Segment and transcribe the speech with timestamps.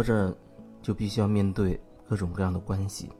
[0.00, 0.34] 活着
[0.80, 3.10] 就必须要面对各种各样的关系，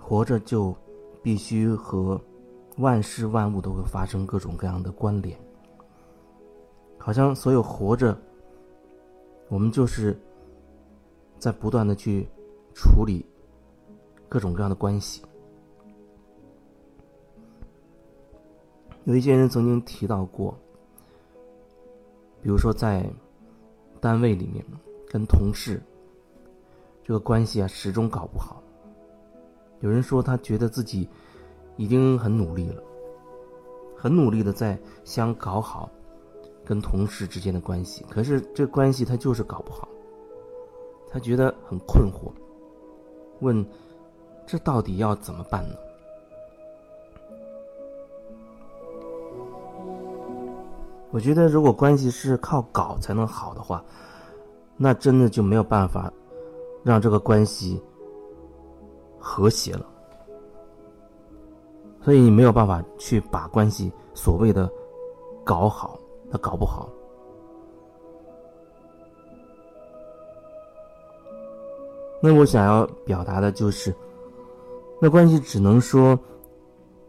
[0.00, 0.76] 活着就
[1.22, 2.20] 必须和
[2.78, 5.38] 万事万物都会发生各种各样的关联。
[6.98, 8.18] 好像所有活着，
[9.48, 10.20] 我们就是
[11.38, 12.26] 在不断的去
[12.74, 13.24] 处理
[14.28, 15.22] 各种各样的关系。
[19.04, 20.58] 有一些人曾经提到过。
[22.42, 23.08] 比如说，在
[24.00, 24.64] 单位里面
[25.08, 25.80] 跟同事
[27.04, 28.60] 这个关系啊，始终搞不好。
[29.80, 31.08] 有人说他觉得自己
[31.76, 32.82] 已经很努力了，
[33.96, 35.88] 很努力的在想搞好
[36.64, 39.88] 跟同事之间的关系，可是这关系他就是搞不好。
[41.08, 42.32] 他觉得很困惑，
[43.40, 43.64] 问：
[44.46, 45.76] 这到底要怎么办呢？
[51.12, 53.84] 我觉得，如果关系是靠搞才能好的话，
[54.78, 56.10] 那真的就没有办法
[56.82, 57.80] 让这个关系
[59.18, 59.86] 和谐了。
[62.00, 64.68] 所以你没有办法去把关系所谓的
[65.44, 66.00] 搞好，
[66.30, 66.88] 它搞不好。
[72.22, 73.94] 那我想要表达的就是，
[74.98, 76.18] 那关系只能说，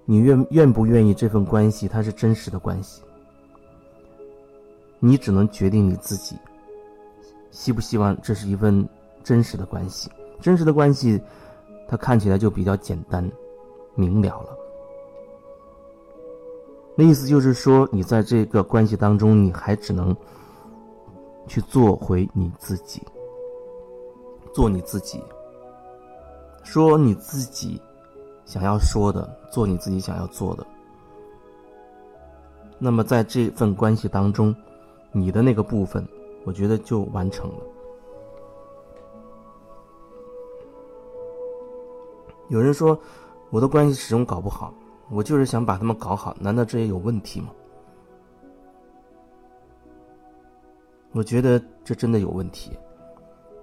[0.03, 3.01] 你愿愿不愿意这份关系，它是真实的关系。
[5.05, 6.37] 你只能决定你自己，
[7.51, 8.87] 希不希望这是一份
[9.21, 10.09] 真实的关系。
[10.39, 11.21] 真实的关系，
[11.89, 13.29] 它看起来就比较简单
[13.95, 14.57] 明了了。
[16.95, 20.15] 那意思就是说，你在这个关系当中，你还只能
[21.47, 23.01] 去做回你自己，
[24.53, 25.21] 做你自己，
[26.63, 27.81] 说你自己
[28.45, 30.65] 想要说的，做你自己想要做的。
[32.79, 34.55] 那么在这份关系当中，
[35.13, 36.05] 你的那个部分，
[36.43, 37.63] 我觉得就完成了。
[42.49, 42.99] 有人说
[43.49, 44.73] 我的关系始终搞不好，
[45.09, 47.47] 我就是想把他们搞好，难道这也有问题吗？
[51.13, 52.71] 我觉得这真的有问题，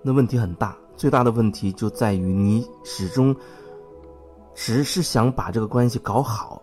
[0.03, 0.77] 那问题很大。
[0.97, 3.34] 最大的问题就在于你始终
[4.55, 6.62] 只是想把这个关系搞好。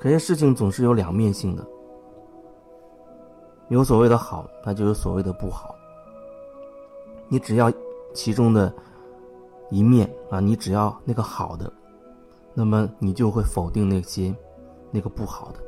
[0.00, 1.62] 可是事情总是有两面性的，
[3.68, 5.74] 有所谓的好，那就有所谓的不好。
[7.28, 7.70] 你只要
[8.14, 8.72] 其中的
[9.70, 11.70] 一面啊，你只要那个好的，
[12.54, 14.34] 那么你就会否定那些
[14.90, 15.58] 那个不好的。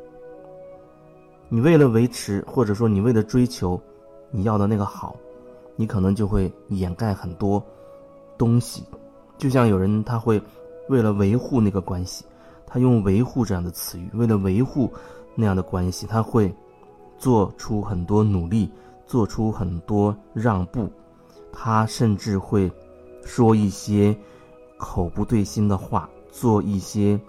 [1.50, 3.78] 你为了维持，或者说你为了追求
[4.30, 5.14] 你要的那个好，
[5.76, 7.62] 你可能就会掩盖很多
[8.38, 8.82] 东西。
[9.36, 10.40] 就像有人他会
[10.88, 12.24] 为了维护那个关系。
[12.72, 14.90] 他用“维护”这样的词语，为了维护
[15.34, 16.50] 那样的关系，他会
[17.18, 18.72] 做出很多努力，
[19.06, 20.90] 做出很多让步，
[21.52, 22.72] 他甚至会
[23.26, 24.16] 说一些
[24.78, 27.20] 口不对心的话，做一些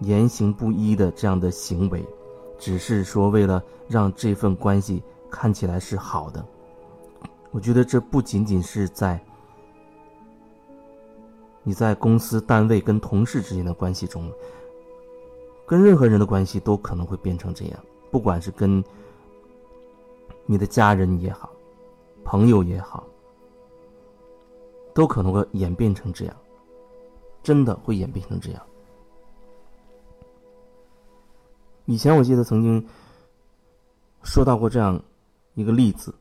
[0.00, 2.04] 言行不一的这样的行为，
[2.58, 6.44] 只是说为了让这份关系看起来是好的。
[7.52, 9.24] 我觉得这不仅仅是在
[11.68, 14.32] 你在公司单位跟同事之间的关系中。
[15.66, 17.78] 跟任何人的关系都可能会变成这样，
[18.10, 18.82] 不管是跟
[20.46, 21.50] 你的家人也好，
[22.24, 23.06] 朋友也好，
[24.94, 26.34] 都可能会演变成这样，
[27.42, 28.62] 真的会演变成这样。
[31.84, 32.82] 以前我记得曾经
[34.22, 34.98] 说到过这样
[35.52, 36.14] 一个例子，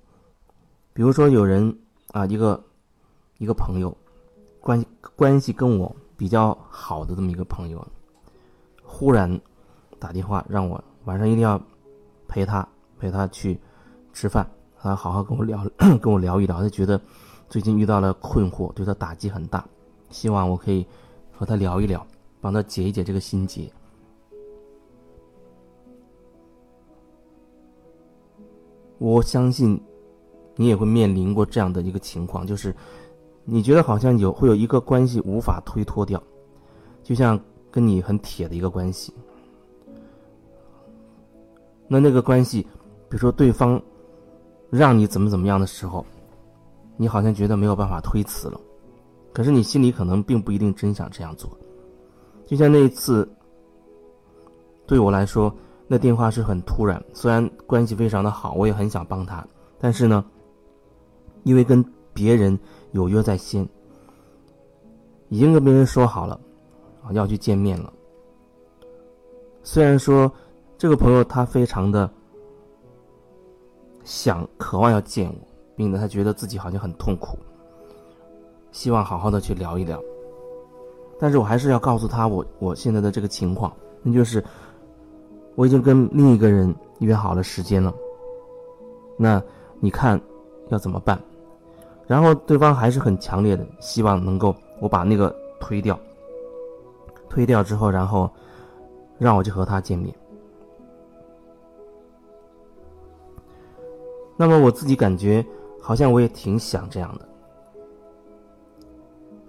[0.91, 1.73] 比如说有人
[2.11, 2.61] 啊，一个
[3.37, 3.95] 一个朋友，
[4.59, 4.83] 关
[5.15, 7.85] 关系跟我比较好的这么一个朋友。
[8.83, 9.39] 忽然
[9.99, 11.61] 打电话让我晚上一定要
[12.27, 12.67] 陪他
[12.99, 13.59] 陪他去
[14.13, 15.63] 吃饭，他好好跟我聊
[16.01, 16.61] 跟我聊一聊。
[16.61, 16.99] 他觉得
[17.49, 19.65] 最近遇到了困惑，对他打击很大，
[20.09, 20.85] 希望我可以
[21.31, 22.05] 和他聊一聊，
[22.41, 23.71] 帮他解一解这个心结。
[28.97, 29.79] 我相信
[30.55, 32.75] 你也会面临过这样的一个情况，就是
[33.49, 36.21] 你觉得好像有会有一个关系无法推脱掉，
[37.01, 37.39] 就像。
[37.69, 39.13] 跟你很铁的一个关系，
[41.87, 42.61] 那那个关系，
[43.07, 43.79] 比如说对方
[44.71, 46.03] 让你怎么怎么样的时候，
[46.95, 48.59] 你好像觉得没有办法推辞了，
[49.31, 51.55] 可是你心里可能并不一定真想这样做。
[52.47, 53.29] 就像那一次，
[54.87, 55.53] 对我来说，
[55.87, 59.45] 那电话是很突然，虽然关系非常的好，我也很想帮他，
[59.77, 60.25] 但是呢，
[61.43, 62.57] 因为跟别人
[62.91, 63.67] 有约在先，
[65.29, 66.39] 已经跟别人说好了。
[67.13, 67.93] 要去见面了。
[69.63, 70.29] 虽然说
[70.77, 72.09] 这个朋友他非常的
[74.03, 77.37] 想、渴望要见我，并且他觉得自己好像很痛苦，
[78.73, 79.97] 希望好好的去聊一聊。
[81.17, 83.71] 但是我还是要告诉他我我现在的这个情况，
[84.03, 84.43] 那就是
[85.55, 87.93] 我已经跟另一个人约好了时间了。
[89.17, 89.41] 那
[89.79, 90.19] 你看
[90.67, 91.17] 要怎么办？
[92.07, 95.99] 然后对方还是很强烈的希望能够我把那个推掉，
[97.29, 98.31] 推掉之后，然后
[99.19, 100.15] 让我去和他见面。
[104.37, 105.45] 那么我自己感觉
[105.81, 107.27] 好像我也挺想这样的，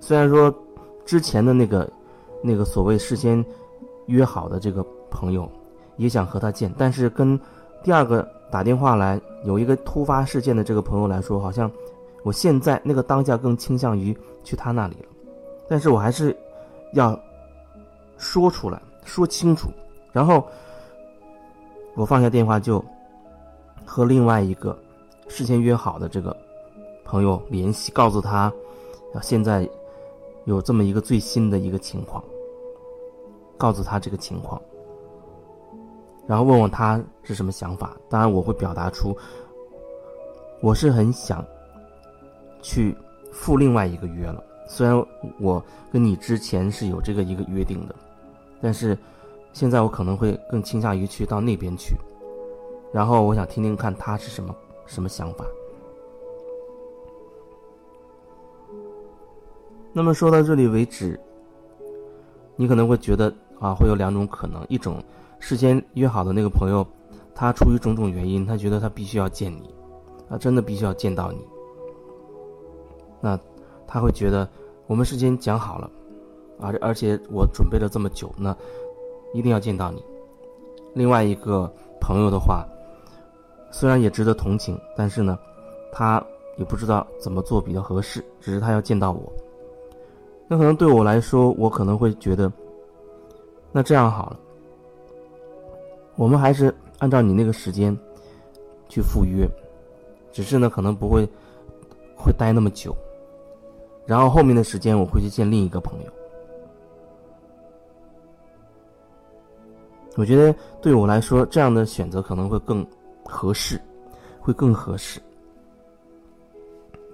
[0.01, 0.53] 虽然说
[1.05, 1.89] 之前的那个
[2.43, 3.45] 那个所谓事先
[4.07, 5.49] 约好的这个朋友
[5.97, 7.39] 也想和他见，但是跟
[7.85, 11.71] 第二个打电话来有一个突发事件的这个朋友来说，好像
[12.29, 14.15] 我现在那个当下更倾向于
[14.45, 15.09] 去他那里了，
[15.67, 16.37] 但是我还是
[16.93, 17.19] 要
[18.19, 19.71] 说出来说清楚，
[20.13, 20.47] 然后
[21.95, 22.85] 我放下电话就。
[23.91, 24.79] 和另外一个
[25.29, 26.37] 事先约好的这个
[27.07, 28.53] 朋友联系，告诉他，
[29.23, 29.67] 现在
[30.45, 32.23] 有这么一个最新的一个情况，
[33.57, 34.61] 告诉他这个情况，
[36.27, 37.97] 然后问问他是什么想法。
[38.11, 39.17] 当然，我会表达出
[40.61, 41.43] 我是很想
[42.61, 42.97] 去
[43.33, 44.43] 赴另外一个约了。
[44.67, 45.03] 虽然
[45.39, 47.95] 我跟你之前是有这个一个约定的，
[48.61, 48.97] 但是
[49.53, 51.97] 现在我可能会更倾向于去到那边去。
[52.93, 54.55] 然后我想听听看他是什么
[54.87, 55.45] 什么想法。
[59.93, 61.19] 那么说到这里为止，
[62.57, 65.03] 你可能会觉得啊，会有两种可能：一种
[65.39, 66.87] 事先约好的那个朋友，
[67.35, 69.75] 他出于种种原因，他觉得他必须要见你，
[70.29, 71.39] 啊，真的必须要见到你。
[73.21, 73.39] 那
[73.87, 74.49] 他会觉得
[74.87, 75.91] 我们事先讲好了，
[76.61, 78.57] 而而且我准备了这么久，那
[79.33, 80.03] 一定要见到你。
[80.95, 82.67] 另外一个朋友的话。
[83.71, 85.39] 虽然也值得同情，但是呢，
[85.93, 86.25] 他
[86.57, 88.25] 也不知道怎么做比较合适。
[88.41, 89.31] 只是他要见到我，
[90.49, 92.51] 那可能对我来说，我可能会觉得，
[93.71, 94.41] 那这样好了，
[96.17, 97.95] 我们还是按照你那个时间
[98.89, 99.47] 去赴约，
[100.33, 101.29] 只是呢，可能不会
[102.17, 102.97] 会待那么久。
[104.09, 106.13] 然后后面的时间，我会去见另一个朋友。
[110.17, 110.53] 我觉得
[110.83, 112.85] 对我来说，这样的选择可能会更。
[113.31, 113.79] 合适，
[114.41, 115.21] 会更合适。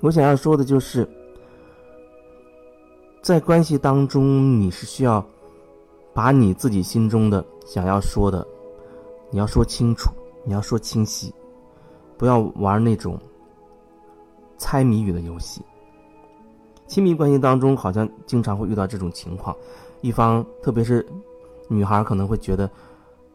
[0.00, 1.05] 我想要说的就是，
[3.20, 5.26] 在关系当中，你是需要
[6.12, 8.46] 把你自己心中的想要说的，
[9.29, 10.08] 你要说清楚，
[10.44, 11.35] 你要说清晰，
[12.17, 13.19] 不要玩那种
[14.56, 15.61] 猜谜语的游戏。
[16.94, 19.56] 亲密关系当中，好像经常会遇到这种情况，
[20.00, 21.05] 一方特别是
[21.67, 22.70] 女孩可能会觉得，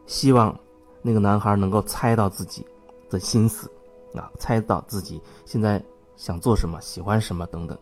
[0.06, 0.58] 希望。
[1.02, 2.66] 那个男孩能够猜到自己
[3.10, 3.70] 的心思，
[4.14, 5.82] 啊，猜到自己现在
[6.16, 7.76] 想做什么、喜欢什么等等。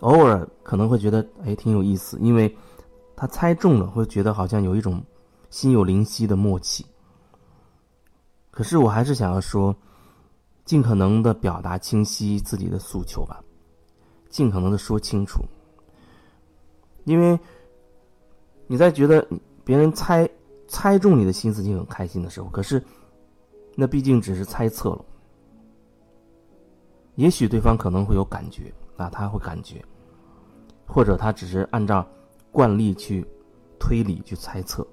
[0.00, 2.54] 偶尔可能会觉得哎挺有意思，因为
[3.16, 5.02] 他猜中了，会觉得好像有一种
[5.48, 6.84] 心有灵犀的默契。
[8.50, 9.74] 可是我还是想要说，
[10.64, 13.42] 尽可能的表达清晰自己的诉求吧，
[14.28, 15.42] 尽可能的说清楚，
[17.04, 17.38] 因为
[18.66, 19.26] 你在觉得
[19.64, 20.28] 别人猜。
[20.66, 22.82] 猜中你的心思就很开心的时候，可是，
[23.76, 25.04] 那毕竟只是猜测了。
[27.16, 29.84] 也许对方可能会有感觉，啊，他会感觉，
[30.86, 32.04] 或者他只是按照
[32.50, 33.24] 惯例去
[33.78, 34.84] 推理、去猜测。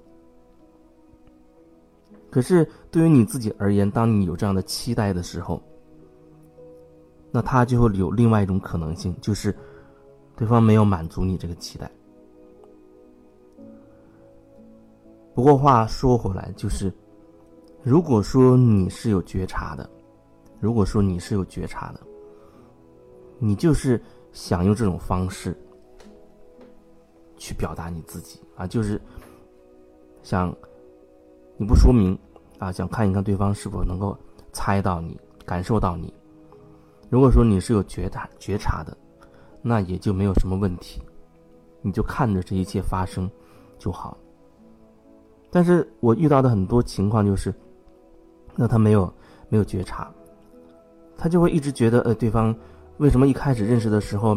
[2.30, 5.60] 可是对于你自己而言，当你有这样的期待的时候，
[7.32, 9.56] 那他就会有另外一种可能性，就是
[10.36, 11.90] 对方没有满足你这个期待。
[15.34, 16.92] 不过话说回来，就是，
[17.82, 19.88] 如果说你是有觉察的，
[20.60, 22.00] 如果说你是有觉察的，
[23.38, 23.98] 你就是
[24.32, 25.56] 想用这种方式
[27.38, 29.00] 去表达你自己啊，就是
[30.22, 30.54] 想
[31.56, 32.16] 你不说明
[32.58, 34.14] 啊，想看一看对方是否能够
[34.52, 36.12] 猜到你、感受到你。
[37.12, 38.96] 如果说你是有觉察、觉察的，
[39.60, 40.98] 那也就没有什么问题，
[41.82, 43.30] 你就看着这一切发生
[43.78, 44.16] 就好。
[45.50, 47.52] 但是我遇到的很多情况就是，
[48.56, 49.12] 那他没有
[49.50, 50.10] 没有觉察，
[51.14, 52.56] 他就会一直觉得，呃，对方
[52.96, 54.34] 为什么一开始认识的时候，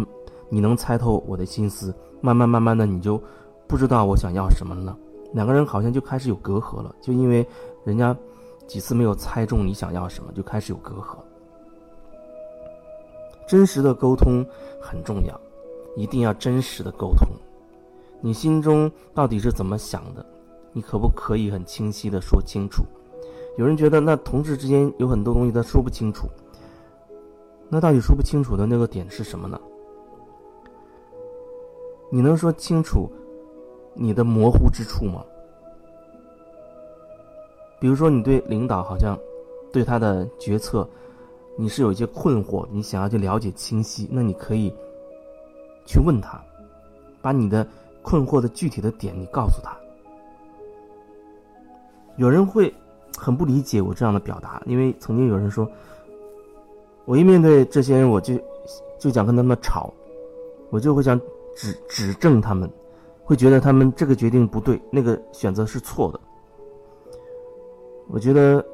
[0.50, 3.18] 你能猜透我的心思，慢慢慢慢的你就
[3.70, 4.98] 不知道我想要什么了，
[5.32, 7.48] 两个人好像就开始有隔阂了，就因为
[7.86, 8.14] 人家
[8.68, 11.20] 几次没有猜中你想要什么，就开始有隔阂。
[13.48, 14.46] 真实的沟通
[14.80, 15.40] 很重要，
[15.96, 17.28] 一定要真实的沟通，
[18.22, 20.26] 你心中到底是怎么想的？
[20.74, 22.84] 你可不可以很清晰的说清楚？
[23.58, 26.28] 有人觉得那同事之间有很多东西他说不清楚，
[27.70, 29.60] 那到底说不清楚的那个点是什么呢？
[32.12, 33.10] 你能说清楚
[33.94, 35.24] 你的模糊之处吗？
[37.80, 39.18] 比如说，你对领导好像
[39.72, 40.88] 对他的决策，
[41.58, 44.74] 你是有一些困惑，你想要去了解清晰，那你可以
[45.86, 46.42] 去问他，
[47.22, 47.66] 把你的
[48.02, 49.76] 困惑的具体的点你告诉他。
[52.18, 52.74] 有人会
[53.18, 55.70] 很不理解我这样的表达，因为曾经有人说，
[57.06, 58.34] 我一面对这些人，我就
[59.00, 59.94] 就想跟他们吵，
[60.70, 61.20] 我就会想
[61.56, 62.70] 指指正他们，
[63.24, 66.20] 会觉得他们这个决定不对，那个选择是错的。
[68.08, 68.66] 我觉得，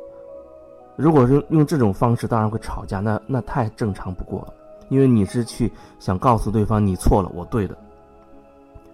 [1.01, 4.53] 如果是用这种方式，当然会吵架，那那太正常不过了。
[4.89, 7.75] 因为你是去想告诉对方你错了，我对的。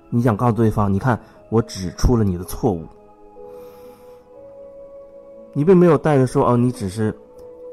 [0.09, 2.85] 你想告诉对方，你看我指出了你的错误，
[5.51, 7.13] 你并没有带着说哦，你只是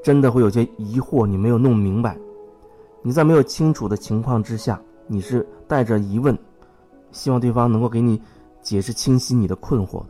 [0.03, 2.19] 真的会有些疑惑，你没有弄明白。
[3.03, 6.37] 你在没有清楚的情况之下，你是带着疑问，
[7.13, 8.21] 希望对方能够给你
[8.63, 10.03] 解释清晰你的困惑。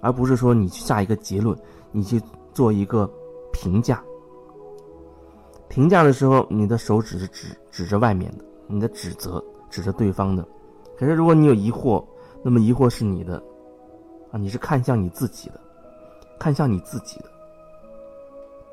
[0.00, 1.58] 而不是说你去下一个结论，
[1.90, 2.22] 你去
[2.58, 3.08] 做一个
[3.52, 4.02] 评价。
[5.68, 10.44] 评价的时候，你的手指是指指着外面的，你的指责指着对方的。
[10.96, 12.04] 可是如果你有疑惑，
[12.42, 13.40] 那么疑惑是你的，
[14.32, 15.60] 啊，你是看向你自己的，
[16.36, 17.26] 看向你自己的。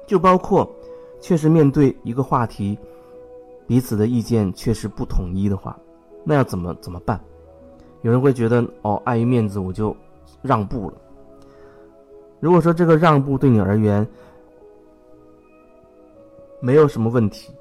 [0.08, 0.68] 就包括，
[1.22, 2.76] 确实面对一个话题，
[3.68, 5.80] 彼此的意见确实不统一的话，
[6.24, 7.24] 那要怎么怎么办？
[8.02, 9.96] 有人会觉得哦，碍于面子，我就
[10.42, 10.98] 让步了。
[12.40, 14.08] 如果说这个让步对你而言
[16.60, 17.52] 没有什么问题，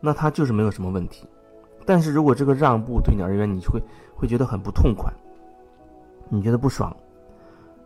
[0.00, 1.26] 那他就是没有什么问题。
[1.84, 3.82] 但是如果这个让步对你而言，你会
[4.14, 5.12] 会觉得很不痛快，
[6.28, 6.96] 你觉得不爽，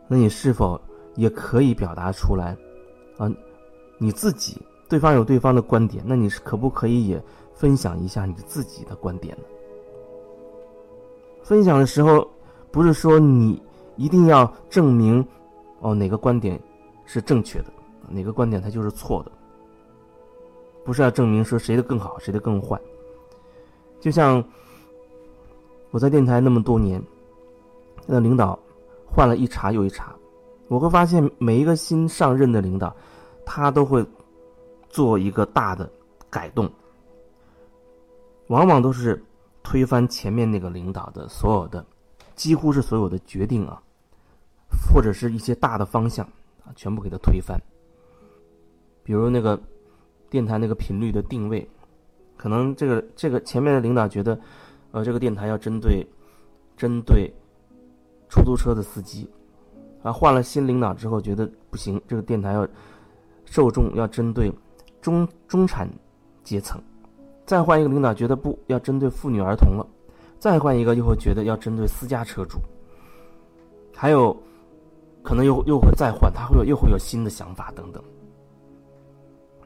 [0.07, 0.81] 那你是否
[1.15, 2.57] 也可以表达出来？
[3.17, 3.29] 啊，
[3.99, 7.21] 你自己，对方有对方的观点，那你是可不可以也
[7.55, 9.45] 分享一下你自己的观点呢？
[11.43, 12.29] 分享的时候。
[12.71, 13.61] 不是说你
[13.97, 15.27] 一定要证明
[15.81, 16.61] 哦哪个观点
[17.05, 17.67] 是正确的，
[18.09, 19.33] 哪个观点它就是错的。
[20.85, 22.81] 不是要证明说谁的更好，谁的更坏。
[23.99, 24.43] 就像
[25.91, 27.03] 我在电台那么多年，
[28.07, 28.57] 那领导
[29.05, 30.15] 换了一茬又一茬，
[30.69, 32.95] 我会发现每一个新上任的领导，
[33.45, 34.05] 他都会
[34.89, 35.91] 做一个大的
[36.31, 36.71] 改动，
[38.47, 39.21] 往往都是
[39.65, 41.85] 推翻前面那个领导的所有的。
[42.37, 43.83] 几乎是所有的决定啊，
[44.69, 46.25] 或者是一些大的方向
[46.65, 47.59] 啊，全部给它推翻。
[49.03, 49.61] 比如那个
[50.29, 51.67] 电台那个频率的定位，
[52.37, 54.39] 可能这个这个前面的领导觉得，
[54.93, 56.07] 呃，这个电台要针对
[56.77, 57.33] 针对
[58.29, 59.29] 出租车的司机，
[60.03, 62.69] 啊，换了新领导之后觉得不行，这个电台要
[63.45, 64.53] 受众要针对
[65.01, 65.89] 中中产
[66.43, 66.79] 阶层，
[67.47, 69.87] 再换一个领导觉得不要针对妇女儿童了。
[70.39, 72.59] 再换一个，又会觉得要针对私家车主，
[73.95, 74.37] 还有
[75.23, 78.03] 可能又又会再换，他会有又会有新的想法等等。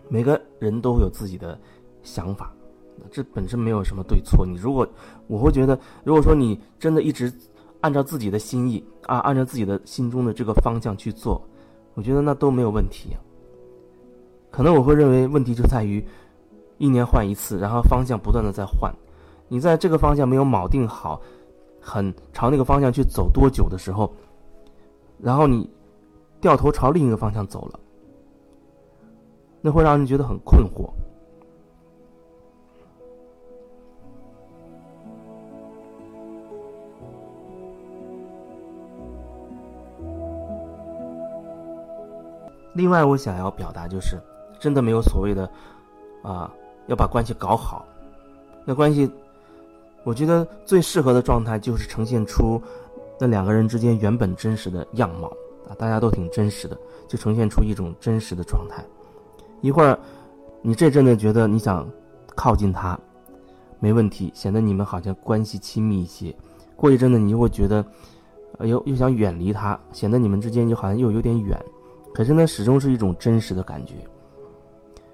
[0.08, 1.58] 每个人都会有自己的
[2.02, 2.52] 想法，
[3.10, 4.46] 这本身没有什么对错。
[4.46, 4.88] 你如果
[5.26, 7.32] 我会觉得，如果说你真的一直
[7.80, 11.40] 按照自己的心意啊，按照自己的心中的这个方向去做，
[11.94, 13.16] 我觉得那都没有问题。
[14.50, 16.04] 可能我会认为问题就在于
[16.78, 18.92] 一年换一次，然后方向不断的在换。
[19.52, 21.20] 你在这个方向没有锚定好，
[21.80, 24.08] 很朝那个方向去走多久的时候，
[25.18, 25.68] 然后你
[26.40, 27.80] 掉头朝另一个方向走了，
[29.60, 30.88] 那会让人觉得很困惑。
[42.74, 44.16] 另外，我想要表达就是，
[44.60, 45.50] 真的没有所谓的
[46.22, 46.54] 啊，
[46.86, 47.84] 要把关系搞好，
[48.64, 49.10] 那关系。
[50.02, 52.60] 我觉得最适合的状态就是呈现出
[53.18, 55.28] 那两个人之间原本真实的样貌
[55.68, 58.82] 啊，大家都挺真实的，就呈现出一种真实的状态。
[59.60, 59.98] 一会儿
[60.62, 61.86] 你这阵子觉得你想
[62.34, 62.98] 靠近他，
[63.78, 66.34] 没问题，显得你们好像关系亲密一些；
[66.76, 67.84] 过一阵子你又会觉得，
[68.58, 71.62] 哎呦又想远离他，显得你们之间就好像又有点远。
[72.14, 73.94] 可是呢，始终是一种真实的感觉。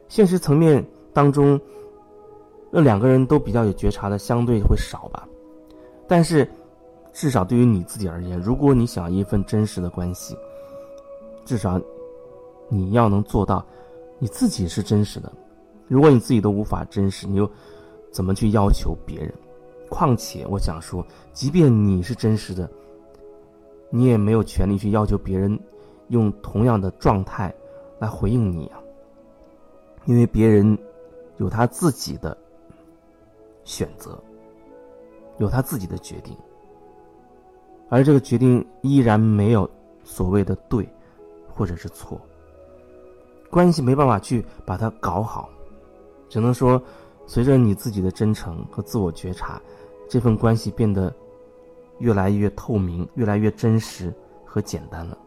[0.08, 1.60] 现实层面当中。
[2.76, 5.26] 那两个人都比较有觉察的，相对会少吧。
[6.06, 6.46] 但是，
[7.10, 10.36] 至少对于你自己而言，如果你想要一份真实的关系，
[11.46, 11.80] 至少
[12.68, 13.64] 你要能做到
[14.18, 15.32] 你自己是真实的。
[15.88, 17.50] 如果你自己都无法真实，你又
[18.12, 19.32] 怎么去要求别人？
[19.88, 21.02] 况且，我想说，
[21.32, 22.68] 即便你是真实的，
[23.88, 25.58] 你也没有权利去要求别人
[26.08, 27.50] 用同样的状态
[27.98, 28.78] 来回应你啊，
[30.04, 30.76] 因为别人
[31.38, 32.36] 有他自己的
[33.66, 34.18] 选择，
[35.36, 36.34] 有他自己的决定，
[37.90, 39.68] 而这个决定依然没有
[40.02, 40.88] 所谓的对
[41.46, 42.18] 或者是错，
[43.50, 45.50] 关系没办法去把它搞好，
[46.30, 46.82] 只能说。
[47.28, 49.60] 随着你自己的真诚和自我觉察，
[50.08, 51.12] 这份关系变得
[51.98, 55.18] 越来越透明、越来越真实和简单了。